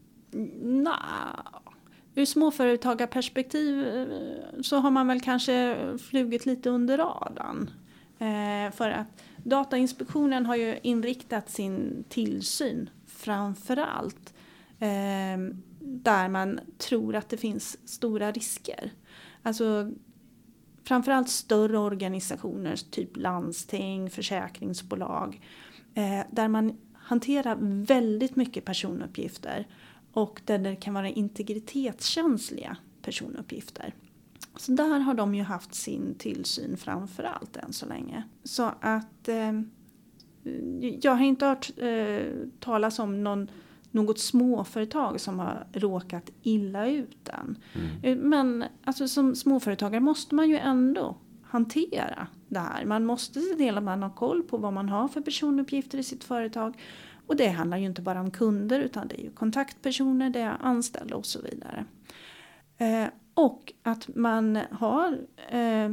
[0.62, 0.94] Nej.
[2.16, 4.08] Ur småföretagarperspektiv eh,
[4.62, 5.78] så har man väl kanske
[6.10, 7.70] flugit lite under radarn.
[8.20, 14.34] Eh, för att Datainspektionen har ju inriktat sin tillsyn framförallt
[14.80, 18.92] eh, där man tror att det finns stora risker.
[19.44, 19.92] Alltså
[20.84, 25.42] framförallt större organisationer, typ landsting, försäkringsbolag,
[25.94, 29.68] eh, där man hanterar väldigt mycket personuppgifter
[30.14, 33.94] och där det kan vara integritetskänsliga personuppgifter.
[34.58, 38.24] Så där har de ju haft sin tillsyn framför allt än så länge.
[38.44, 39.62] Så att eh,
[41.02, 42.26] jag har inte hört eh,
[42.60, 43.52] talas om någon
[43.92, 47.58] något småföretag som har råkat illa ut än.
[47.74, 47.90] Mm.
[48.04, 52.86] Eh, men alltså, som småföretagare måste man ju ändå hantera det här.
[52.86, 56.04] Man måste se till att man har koll på vad man har för personuppgifter i
[56.04, 56.78] sitt företag.
[57.28, 60.58] Och det handlar ju inte bara om kunder utan det är ju kontaktpersoner, det är
[60.62, 61.86] anställda och så vidare.
[62.78, 65.92] Eh, och att man har eh,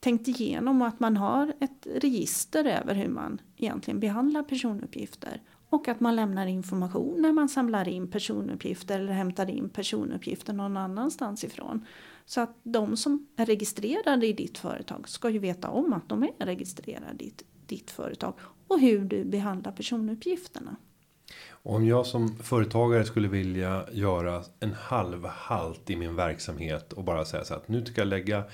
[0.00, 5.42] tänkt igenom och att man har ett register över hur man egentligen behandlar personuppgifter.
[5.70, 10.76] Och att man lämnar information när man samlar in personuppgifter eller hämtar in personuppgifter någon
[10.76, 11.86] annanstans ifrån.
[12.26, 16.22] Så att de som är registrerade i ditt företag ska ju veta om att de
[16.22, 17.32] är registrerade i
[17.66, 18.34] ditt företag
[18.68, 20.76] och hur du behandlar personuppgifterna.
[21.50, 27.24] Om jag som företagare skulle vilja göra en halv halt i min verksamhet och bara
[27.24, 28.44] säga så att nu ska jag lägga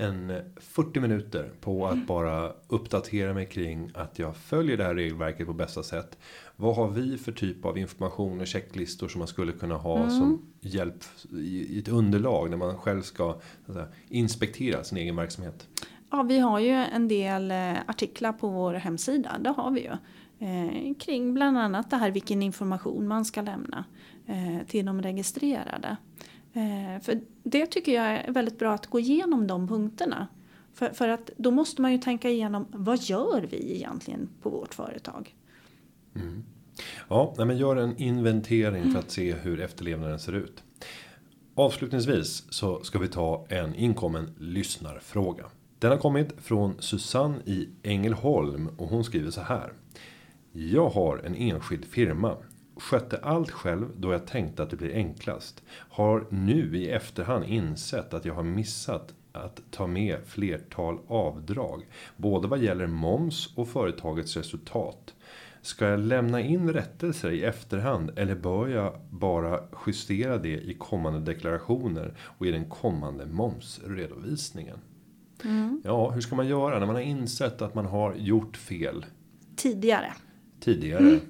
[0.00, 5.46] en 40 minuter på att bara uppdatera mig kring att jag följer det här regelverket
[5.46, 6.18] på bästa sätt.
[6.56, 10.10] Vad har vi för typ av information och checklistor som man skulle kunna ha mm.
[10.10, 15.68] som hjälp i ett underlag när man själv ska säga, inspektera sin egen verksamhet?
[16.10, 19.38] Ja, vi har ju en del eh, artiklar på vår hemsida.
[19.40, 19.92] Det har vi ju.
[20.46, 23.84] Eh, kring bland annat det här vilken information man ska lämna
[24.26, 25.96] eh, till de registrerade.
[26.58, 30.28] Eh, för det tycker jag är väldigt bra att gå igenom de punkterna.
[30.74, 34.74] För, för att då måste man ju tänka igenom vad gör vi egentligen på vårt
[34.74, 35.34] företag?
[36.14, 36.44] Mm.
[37.08, 40.62] Ja, men gör en inventering för att se hur efterlevnaden ser ut.
[41.54, 45.44] Avslutningsvis så ska vi ta en inkommen lyssnarfråga.
[45.78, 49.72] Den har kommit från Susanne i Ängelholm och hon skriver så här.
[50.52, 52.36] Jag har en enskild firma.
[52.78, 55.62] Skötte allt själv då jag tänkte att det blir enklast.
[55.70, 61.86] Har nu i efterhand insett att jag har missat att ta med flertal avdrag.
[62.16, 65.14] Både vad gäller moms och företagets resultat.
[65.62, 71.32] Ska jag lämna in rättelser i efterhand eller bör jag bara justera det i kommande
[71.32, 74.78] deklarationer och i den kommande momsredovisningen?
[75.44, 75.82] Mm.
[75.84, 79.06] Ja, hur ska man göra när man har insett att man har gjort fel?
[79.56, 80.12] Tidigare.
[80.60, 81.00] Tidigare.
[81.00, 81.20] Mm.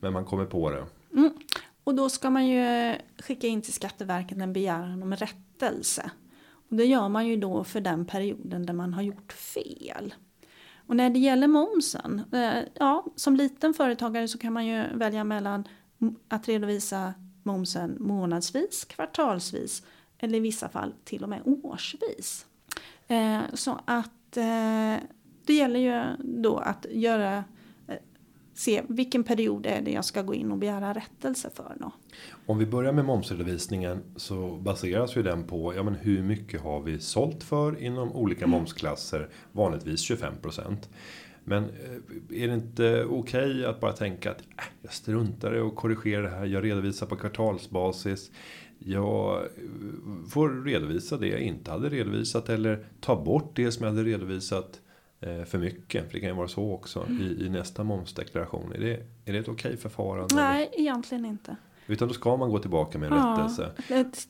[0.00, 0.86] Men man kommer på det.
[1.12, 1.30] Mm.
[1.84, 6.10] Och då ska man ju skicka in till Skatteverket en begäran om rättelse.
[6.70, 10.14] Och det gör man ju då för den perioden där man har gjort fel.
[10.86, 15.24] Och när det gäller momsen, eh, ja, som liten företagare så kan man ju välja
[15.24, 15.68] mellan
[16.28, 19.82] att redovisa momsen månadsvis, kvartalsvis
[20.18, 22.46] eller i vissa fall till och med årsvis.
[23.08, 24.96] Eh, så att eh,
[25.46, 27.44] det gäller ju då att göra
[28.60, 31.92] se vilken period är det jag ska gå in och begära rättelse för då.
[32.46, 36.80] Om vi börjar med momsredovisningen så baseras ju den på ja, men hur mycket har
[36.80, 38.50] vi sålt för inom olika mm.
[38.50, 40.76] momsklasser vanligtvis 25%
[41.44, 45.60] Men eh, är det inte okej okay att bara tänka att äh, jag struntar i
[45.60, 46.46] att korrigera det här.
[46.46, 48.30] Jag redovisar på kvartalsbasis.
[48.78, 49.48] Jag eh,
[50.28, 54.80] får redovisa det jag inte hade redovisat eller ta bort det som jag hade redovisat
[55.20, 56.06] för mycket.
[56.06, 57.22] För det kan ju vara så också mm.
[57.22, 58.72] i, i, nästa momsdeklaration.
[58.72, 58.92] Är det,
[59.24, 60.34] är det ett okej förfarande?
[60.34, 60.80] Nej, eller?
[60.80, 61.56] egentligen inte.
[61.86, 63.72] Utan då ska man gå tillbaka med en ja, rättelse.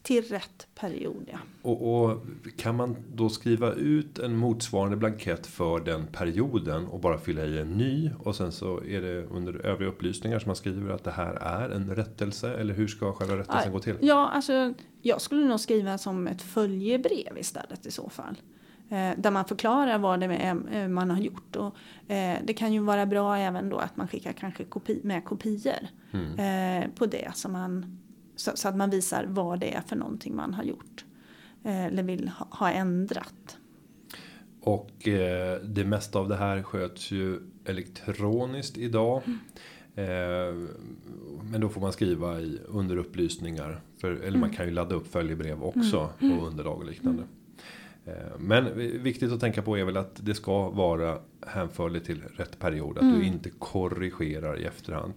[0.02, 1.38] Till rätt period ja.
[1.62, 2.22] Och, och,
[2.56, 7.58] kan man då skriva ut en motsvarande blankett för den perioden och bara fylla i
[7.58, 8.10] en ny.
[8.18, 11.70] Och sen så är det under övriga upplysningar som man skriver att det här är
[11.70, 12.54] en rättelse.
[12.54, 13.96] Eller hur ska själva rättelsen ja, gå till?
[14.00, 18.36] Ja, alltså jag skulle nog skriva som ett följebrev istället i så fall.
[18.90, 21.56] Eh, där man förklarar vad det är eh, man har gjort.
[21.56, 21.76] Och,
[22.12, 25.88] eh, det kan ju vara bra även då att man skickar kanske kopi, med kopior
[26.10, 26.90] mm.
[26.94, 27.30] på det.
[27.34, 27.98] Så, man,
[28.36, 31.04] så, så, att man visar vad det är för någonting man har gjort.
[31.64, 33.56] eller vill ha, ha ändrat.
[34.60, 39.22] Och eh, det mesta av det här sköts ju elektroniskt idag.
[39.26, 39.38] Mm.
[39.94, 40.68] Eh,
[41.50, 43.80] men då får man skriva i under upplysningar.
[43.98, 44.40] För, eller mm.
[44.40, 46.38] man kan ju ladda upp följebrev också mm.
[46.38, 47.22] och underlag och liknande.
[48.06, 48.18] Mm.
[48.18, 52.58] Eh, men viktigt att tänka på är väl att det ska vara hänförligt till rätt
[52.58, 52.98] period.
[52.98, 53.18] Att mm.
[53.18, 55.12] du inte korrigerar i efterhand.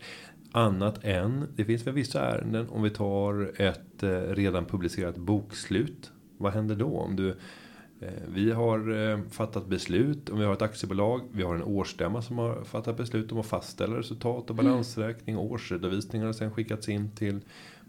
[0.51, 6.11] Annat än, det finns väl vissa ärenden om vi tar ett eh, redan publicerat bokslut.
[6.37, 7.29] Vad händer då om du
[7.99, 11.21] eh, vi har fattat beslut om vi har ett aktiebolag.
[11.31, 14.65] Vi har en årsstämma som har fattat beslut om att fastställa resultat och mm.
[14.65, 15.37] balansräkning.
[15.37, 17.41] och Årsredovisningar har sen skickats in till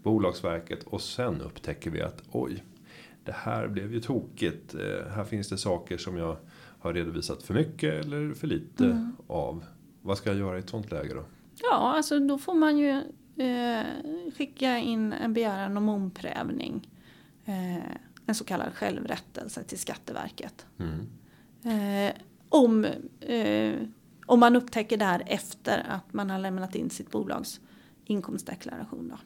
[0.03, 2.63] Bolagsverket och sen upptäcker vi att oj,
[3.25, 4.75] det här blev ju tokigt.
[4.75, 6.37] Eh, här finns det saker som jag
[6.79, 9.15] har redovisat för mycket eller för lite mm.
[9.27, 9.63] av.
[10.01, 11.25] Vad ska jag göra i ett sånt läge då?
[11.61, 13.01] Ja, alltså då får man ju
[13.37, 13.85] eh,
[14.37, 16.89] skicka in en begäran om omprövning.
[17.45, 17.91] Eh,
[18.25, 20.65] en så kallad självrättelse till Skatteverket.
[20.77, 21.07] Mm.
[21.63, 22.13] Eh,
[22.49, 22.85] om,
[23.19, 23.73] eh,
[24.25, 27.59] om man upptäcker det här efter att man har lämnat in sitt bolags
[28.05, 29.09] inkomstdeklaration.
[29.09, 29.17] Då.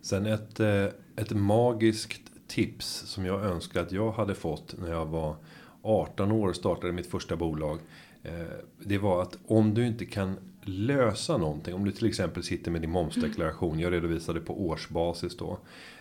[0.00, 0.84] Sen ett, eh,
[1.16, 5.36] ett magiskt tips som jag önskar att jag hade fått när jag var
[5.82, 7.78] 18 år och startade mitt första bolag.
[8.22, 8.32] Eh,
[8.78, 11.74] det var att om du inte kan lösa någonting.
[11.74, 13.80] Om du till exempel sitter med din momsdeklaration.
[13.80, 15.58] Jag redovisade på årsbasis då.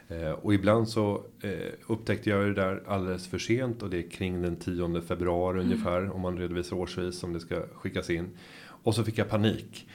[0.08, 3.84] Eh, och ibland så eh, upptäckte jag det där alldeles för sent.
[3.84, 5.72] Och det är kring den 10 februari mm.
[5.72, 6.12] ungefär.
[6.12, 8.30] Om man redovisar årsvis som det ska skickas in.
[8.84, 9.88] Och så fick jag panik.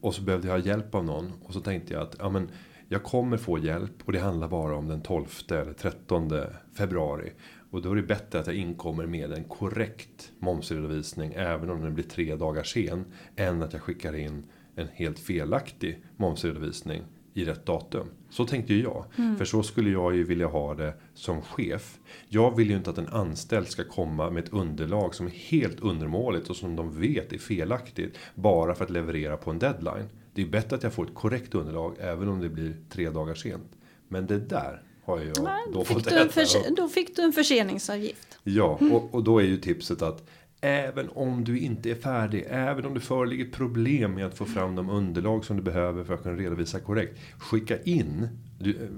[0.00, 1.32] Och så behövde jag hjälp av någon.
[1.42, 2.48] Och så tänkte jag att ja, men,
[2.88, 6.32] jag kommer få hjälp och det handlar bara om den 12 eller 13
[6.74, 7.32] februari.
[7.70, 11.94] Och då är det bättre att jag inkommer med en korrekt momsredovisning även om den
[11.94, 13.04] blir tre dagar sen.
[13.36, 17.02] Än att jag skickar in en helt felaktig momsredovisning
[17.34, 18.08] i rätt datum.
[18.30, 19.04] Så tänkte ju jag.
[19.18, 19.36] Mm.
[19.36, 21.98] För så skulle jag ju vilja ha det som chef.
[22.28, 25.80] Jag vill ju inte att en anställd ska komma med ett underlag som är helt
[25.80, 28.18] undermåligt och som de vet är felaktigt.
[28.34, 30.08] Bara för att leverera på en deadline.
[30.38, 33.34] Det är bättre att jag får ett korrekt underlag även om det blir tre dagar
[33.34, 33.72] sent.
[34.08, 36.40] Men det där har jag Nej, då fick fått du en äta.
[36.40, 38.38] förse- då fick du en förseningsavgift.
[38.44, 40.28] Ja, och, och då är ju tipset att
[40.60, 44.74] även om du inte är färdig, även om det föreligger problem med att få fram
[44.74, 47.18] de underlag som du behöver för att kunna redovisa korrekt.
[47.38, 48.28] Skicka in.
[48.60, 48.88] Du, eh,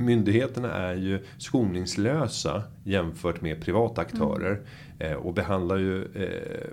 [0.00, 4.60] myndigheterna är ju skoningslösa jämfört med privata aktörer
[4.98, 6.70] eh, och behandlar ju eh,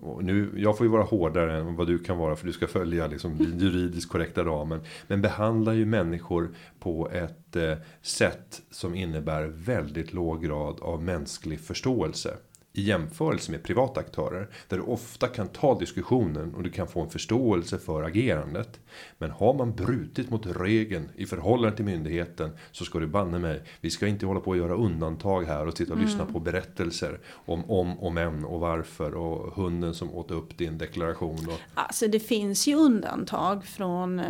[0.00, 2.66] och nu, jag får ju vara hårdare än vad du kan vara för du ska
[2.66, 4.80] följa liksom den juridiskt korrekta ramen.
[5.06, 7.72] Men behandlar ju människor på ett eh,
[8.02, 12.36] sätt som innebär väldigt låg grad av mänsklig förståelse.
[12.76, 14.48] I jämförelse med privata aktörer.
[14.68, 18.80] Där du ofta kan ta diskussionen och du kan få en förståelse för agerandet.
[19.18, 22.50] Men har man brutit mot regeln i förhållande till myndigheten.
[22.72, 23.62] Så ska du banne mig.
[23.80, 27.20] Vi ska inte hålla på att göra undantag här och sitta och lyssna på berättelser.
[27.32, 31.48] Om om och men och varför och hunden som åt upp din deklaration.
[31.48, 34.24] Och, Alltså det finns ju undantag från eh,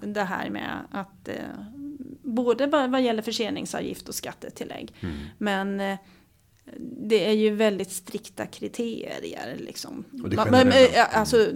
[0.00, 1.34] det här med att eh,
[2.22, 4.94] både vad vad gäller förseningsavgift och skattetillägg.
[5.00, 5.16] Mm.
[5.38, 5.98] Men eh,
[7.00, 10.04] det är ju väldigt strikta kriterier liksom.
[10.22, 10.80] Och det generella.
[10.80, 11.46] eh, Alltså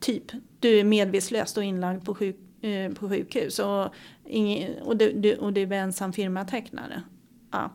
[0.00, 0.22] typ
[0.60, 3.88] du är medvetslös och inlagd på, sjuk, eh, på sjukhus och,
[4.26, 7.02] ingen, och, du, du, och du är ensam firmatecknare.
[7.52, 7.72] Ja,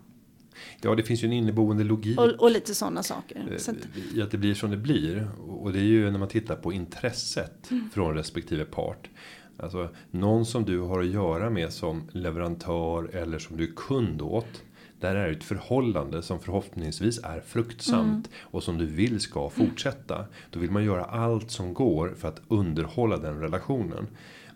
[0.81, 2.19] ja det finns ju en inneboende logik.
[2.19, 3.47] och, och lite sådana saker.
[3.51, 3.77] Eh, Så att,
[4.15, 5.27] i att det blir som det blir.
[5.47, 9.09] Och det är ju när man tittar på intresset från respektive part.
[9.57, 14.21] Alltså någon som du har att göra med som leverantör eller som du är kund
[14.21, 14.63] åt.
[15.01, 20.25] Där är det ett förhållande som förhoppningsvis är fruktsamt och som du vill ska fortsätta.
[20.49, 24.07] Då vill man göra allt som går för att underhålla den relationen.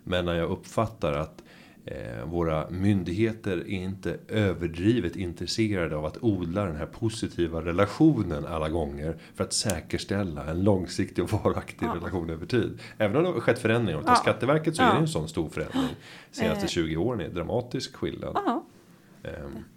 [0.04, 1.42] Men när jag uppfattar att
[1.84, 8.68] eh, våra myndigheter är inte överdrivet intresserade av att odla den här positiva relationen alla
[8.68, 12.78] gånger för att säkerställa en långsiktig och varaktig relation över tid.
[12.98, 14.14] Även om det har skett förändringar åt Ja.
[14.14, 14.92] Skatteverket så är Ja.
[14.94, 15.96] det en sån stor förändring.
[16.30, 18.32] Senaste 20 åren är en dramatisk skillnad.
[18.46, 18.64] ja.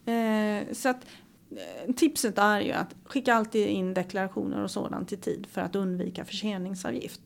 [0.06, 1.06] Eh, så att
[1.52, 5.76] eh, tipset är ju att skicka alltid in deklarationer och sådant i tid för att
[5.76, 7.22] undvika förseningsavgift.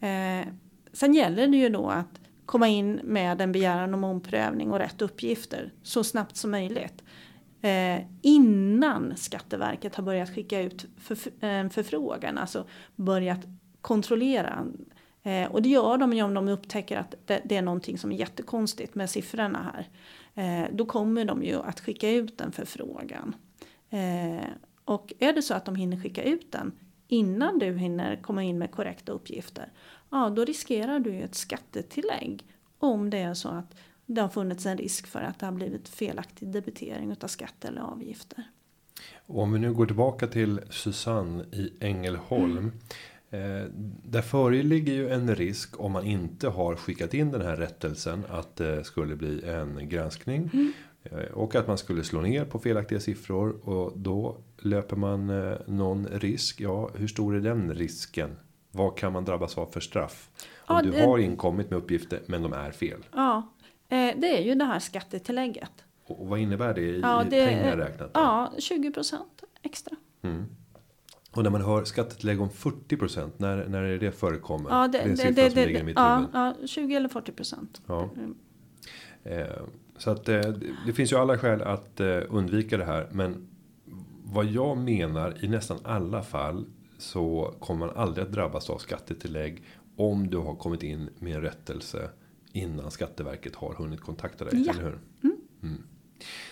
[0.00, 0.48] Eh,
[0.92, 5.02] sen gäller det ju då att komma in med en begäran om omprövning och rätt
[5.02, 7.02] uppgifter så snabbt som möjligt.
[7.62, 12.66] Eh, innan Skatteverket har börjat skicka ut förf- eh, en förfrågan, alltså
[12.96, 13.40] börjat
[13.80, 14.66] kontrollera.
[15.26, 18.12] Eh, och det gör de ju om de upptäcker att det, det är någonting som
[18.12, 19.88] är jättekonstigt med siffrorna här.
[20.34, 23.36] Eh, då kommer de ju att skicka ut en förfrågan.
[23.90, 24.46] Eh,
[24.84, 26.72] och är det så att de hinner skicka ut den
[27.08, 29.72] innan du hinner komma in med korrekta uppgifter.
[30.10, 32.46] Ja, då riskerar du ju ett skattetillägg.
[32.78, 33.74] Om det är så att
[34.06, 37.80] det har funnits en risk för att det har blivit felaktig debitering av skatt eller
[37.80, 38.44] avgifter.
[39.26, 42.66] Och om vi nu går tillbaka till Susanne i Ängelholm.
[42.66, 42.72] Eh,
[44.02, 48.56] där föreligger ju en risk om man inte har skickat in den här rättelsen att
[48.56, 50.50] det skulle bli en granskning.
[51.02, 55.56] Eh, och att man skulle slå ner på felaktiga siffror och då löper man eh,
[55.66, 56.60] någon risk.
[56.60, 58.36] Ja, hur stor är den risken?
[58.70, 60.30] Vad kan man drabbas av för straff?
[60.56, 62.98] Om Ja, du har inkommit med uppgifter men de är fel.
[63.14, 63.52] Ja,
[63.88, 65.70] eh, det är ju det här skattetillägget.
[66.06, 68.14] Och vad innebär det i, Ja, det- pengar räknat?
[68.14, 68.20] då?
[68.20, 69.96] Ja, 20 procent extra.
[70.22, 70.44] Mm.
[71.36, 74.70] Och när man hör skattetillägg om 40% när, när är det förekommer?
[74.70, 76.30] Ja, det, är en det, siffra det, som det, ligger i mitt ja, huvud.
[76.32, 77.82] ja, 20 eller 40 procent.
[77.86, 78.10] Ja.
[78.16, 78.34] Mm.
[79.24, 79.46] Eh,
[79.98, 83.08] så att eh, det- det finns ju alla skäl att eh, undvika det här.
[83.12, 83.48] Men
[84.24, 86.64] vad jag menar i nästan alla fall
[86.98, 89.62] så kommer man aldrig att drabbas av skattetillägg
[89.96, 92.10] om du har kommit in med en rättelse
[92.52, 94.64] innan Skatteverket har hunnit kontakta dig.
[94.66, 94.72] Ja.
[94.72, 94.98] Eller hur?
[95.62, 95.82] Mm.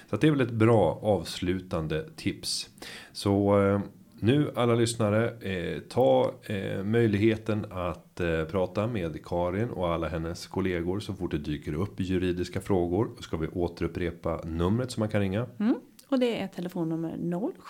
[0.08, 2.68] Så att det är väl ett bra avslutande tips.
[3.12, 3.80] Så eh,
[4.20, 10.46] nu alla lyssnare, eh, ta eh, möjligheten att eh, prata med Karin och alla hennes
[10.46, 13.10] kollegor så fort det dyker upp juridiska frågor.
[13.20, 15.46] Ska vi återupprepa numret som man kan ringa.
[15.60, 15.74] Mm.
[16.08, 17.16] Och det är telefonnummer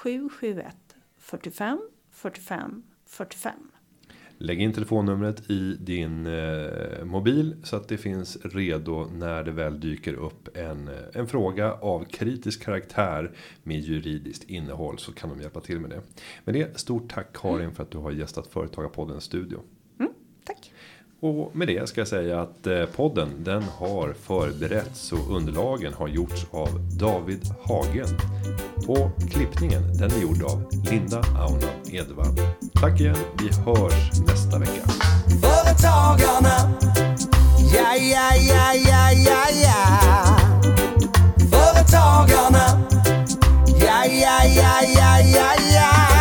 [0.01, 0.77] 0771
[1.19, 1.79] 45
[2.11, 3.53] 45 45.
[4.39, 9.81] Lägg in telefonnumret i din eh, mobil så att det finns redo när det väl
[9.81, 13.33] dyker upp en, eh, en fråga av kritisk karaktär
[13.63, 16.03] med juridiskt innehåll så kan de hjälpa till med det.
[16.45, 19.61] Med det stort tack Karin för att du har gästat Företagarpoddens studio.
[20.01, 20.13] Mm,
[20.45, 20.73] tack.
[21.25, 26.09] Och med det ska jag säga att eh, podden den har förberetts och underlagen har
[26.09, 26.69] gjorts av
[26.99, 28.07] David Hagen.
[28.89, 32.37] Och klippningen den är gjord av Linda Auna Edvall.
[32.75, 34.83] Tack igen, vi hörs nästa vecka.
[35.43, 36.75] Företagarna,
[37.75, 40.37] ja, ja, ja, ja, ja, ja.
[41.51, 42.89] Företagarna,
[43.81, 46.14] ja, ja, ja, ja, ja, ja.